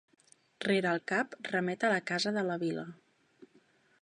[0.67, 2.91] Rere el cap remet a la casa de la vila.